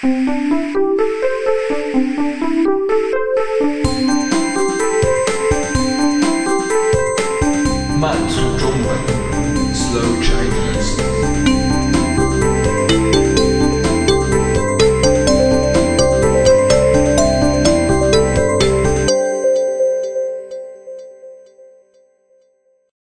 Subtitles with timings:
[0.00, 0.06] 慢
[8.28, 8.86] 速中文
[9.74, 11.02] ，Slow Chinese。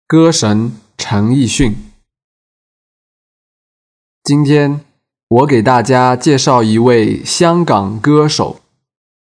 [0.06, 1.76] 歌神陈奕迅。
[4.24, 4.87] 今天
[5.28, 8.60] 我给大家介绍一位香港歌手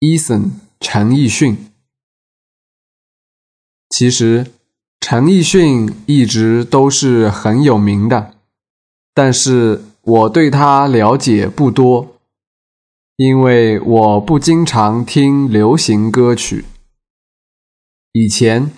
[0.01, 1.71] Eason 陈奕迅。
[3.91, 4.53] 其实
[5.01, 8.35] 陈奕迅一直都是很有名的，
[9.13, 12.16] 但是我对他了解不多，
[13.16, 16.65] 因为我不经常听流行歌曲。
[18.13, 18.73] 以前。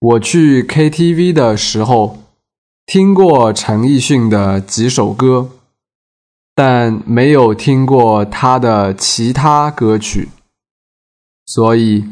[0.00, 2.18] 我去 KTV 的时候，
[2.86, 5.57] 听过陈奕迅的几首歌，
[6.60, 10.28] 但没有听过他的其他歌曲，
[11.46, 12.04] 所以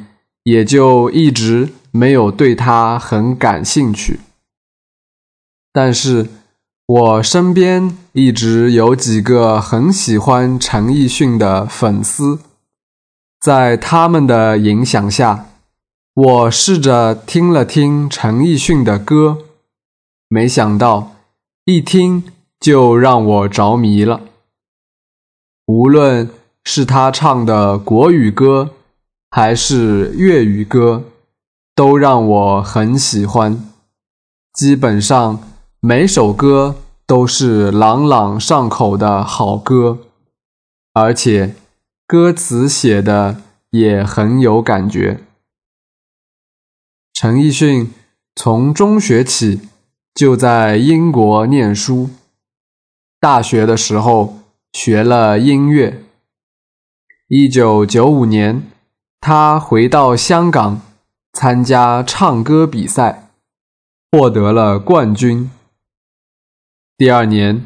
[0.44, 4.20] 也就一直没有对他很感兴趣。
[5.72, 6.28] 但是
[6.86, 12.38] 我身边一直有几个很喜欢陈奕迅的粉丝，
[13.40, 15.46] 在他们的影响下。
[16.14, 19.38] 我试着听了听陈奕迅的歌，
[20.28, 21.16] 没想到
[21.64, 22.22] 一听
[22.60, 24.20] 就让我着迷了。
[25.66, 26.30] 无论
[26.64, 28.70] 是他唱的国语歌，
[29.30, 31.02] 还是粤语歌，
[31.74, 33.68] 都让我很喜欢。
[34.52, 35.40] 基本上
[35.80, 39.98] 每首歌都是朗朗上口的好歌，
[40.92, 41.56] 而且
[42.06, 45.20] 歌词写的也很有感觉。
[47.12, 47.92] 陈奕迅
[48.36, 49.62] 从中学起
[50.14, 52.10] 就在英国念书，
[53.18, 54.38] 大学的时候
[54.78, 56.04] 学了音乐。
[57.28, 58.62] 一九九五年，
[59.22, 60.82] 他回到香港
[61.32, 63.30] 参加唱歌比赛，
[64.12, 65.50] 获得了冠军。
[66.98, 67.64] 第二年，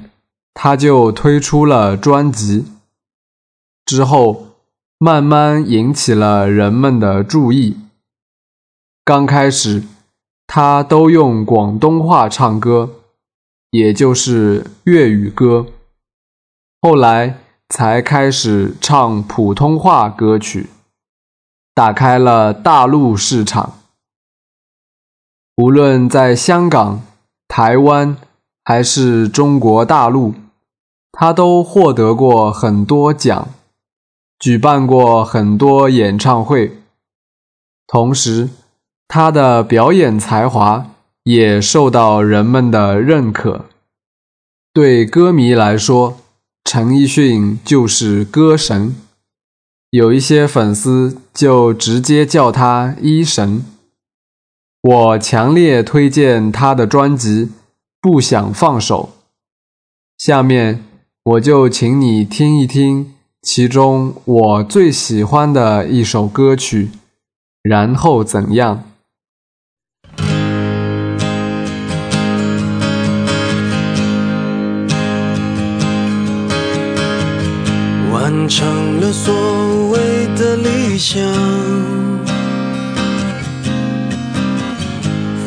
[0.55, 2.67] 他就推出了专辑，
[3.85, 4.47] 之后
[4.97, 7.77] 慢慢引起了人们的注意。
[9.05, 9.83] 刚开始，
[10.47, 12.91] 他都用广东话唱歌，
[13.73, 15.67] 也就是粤语歌。
[16.83, 20.71] 后来才开始唱普通话歌曲，
[21.75, 23.75] 打开了大陆市场。
[25.57, 27.03] 无论在香港、
[27.47, 28.17] 台湾
[28.65, 30.35] 还是中国大陆，
[31.13, 33.49] 他都获得过很多奖，
[34.39, 36.79] 举办过很多演唱会，
[37.87, 38.51] 同时。
[39.13, 40.87] 他的表演才华
[41.25, 43.65] 也受到人们的认可。
[44.73, 46.20] 对歌迷来说，
[46.65, 48.95] 陈奕迅就是歌神，
[49.91, 53.65] 有一些粉丝就直接叫他“一神”。
[54.83, 57.47] 我强烈推荐他的专辑
[58.01, 59.11] 《不想放手》。
[60.17, 60.85] 下面
[61.25, 66.91] 我就请你听一听其中我最喜欢的一首歌曲，
[67.63, 68.85] 然后怎样？
[78.31, 79.99] 完成了所谓
[80.37, 81.21] 的理想，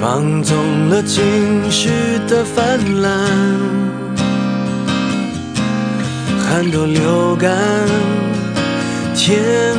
[0.01, 1.23] 放纵了情
[1.71, 1.89] 绪
[2.27, 3.09] 的泛滥，
[6.45, 7.57] 汗都流干，
[9.15, 9.73] 天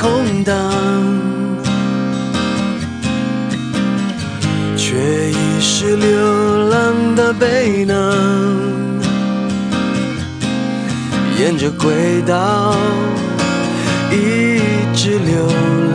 [0.00, 0.54] 空荡，
[4.76, 4.96] 却
[5.30, 7.94] 已是流浪的背囊。
[11.38, 12.76] 沿着轨道
[14.10, 14.60] 一
[14.94, 15.46] 直流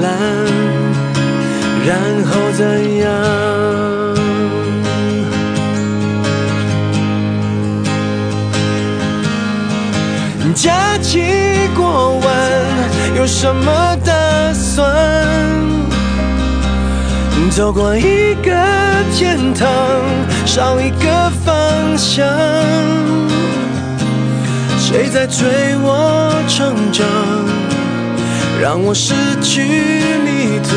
[0.01, 0.11] 浪，
[1.85, 3.28] 然后怎样？
[13.31, 14.11] 什么打
[14.53, 14.85] 算？
[17.51, 18.51] 走过一个
[19.15, 19.69] 天堂，
[20.45, 22.27] 少一个方向。
[24.77, 25.47] 谁在催
[25.81, 27.05] 我成长，
[28.61, 29.63] 让我失去
[30.25, 30.69] 迷途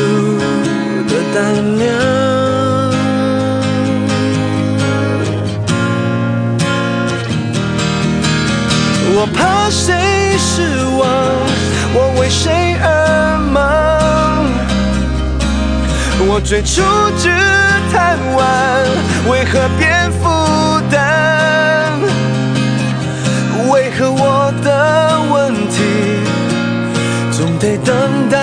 [1.09, 2.32] 的胆量？
[9.23, 11.07] 我怕谁失望，
[11.93, 13.63] 我为谁而忙？
[16.27, 16.81] 我最初
[17.17, 17.29] 只
[17.89, 18.43] 贪玩，
[19.31, 20.27] 为何变负
[20.91, 22.01] 担？
[23.71, 26.19] 为何我的问题
[27.31, 27.95] 总得等
[28.29, 28.37] 待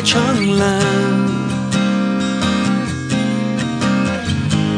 [0.00, 0.80] 是代偿蓝，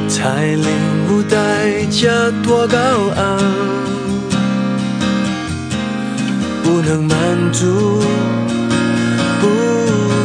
[0.09, 0.67] 才领
[1.09, 2.09] 悟代价
[2.43, 2.77] 多高
[3.17, 3.39] 昂，
[6.65, 7.17] 不能满
[7.53, 8.03] 足，
[9.41, 9.47] 不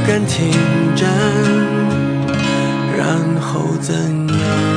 [0.08, 0.52] 敢停
[0.96, 1.08] 站，
[2.98, 3.94] 然后怎
[4.28, 4.77] 样？